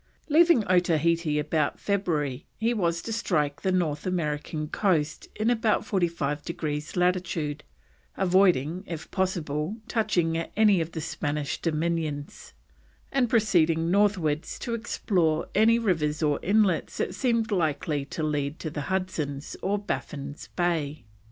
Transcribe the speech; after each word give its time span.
Leaving 0.29 0.63
Otaheite 0.67 1.37
about 1.39 1.79
February 1.79 2.47
he 2.57 2.73
was 2.73 3.03
to 3.03 3.13
strike 3.13 3.61
the 3.61 3.71
North 3.71 4.07
American 4.07 4.67
coast 4.67 5.27
in 5.35 5.51
about 5.51 5.85
45 5.85 6.41
degrees 6.41 6.95
latitude, 6.95 7.63
avoiding, 8.17 8.83
if 8.87 9.11
possible, 9.11 9.77
touching 9.87 10.35
at 10.39 10.51
any 10.57 10.81
of 10.81 10.93
the 10.93 11.01
Spanish 11.01 11.61
dominions, 11.61 12.53
and 13.11 13.29
proceeding 13.29 13.91
northwards 13.91 14.57
to 14.57 14.73
explore 14.73 15.47
any 15.53 15.77
rivers 15.77 16.23
or 16.23 16.39
inlets 16.41 16.97
that 16.97 17.13
seemed 17.13 17.51
likely 17.51 18.03
to 18.03 18.23
lead 18.23 18.57
to 18.57 18.71
Hudson's 18.81 19.55
or 19.61 19.77
Baffin's 19.77 20.47
Bay. 20.55 21.03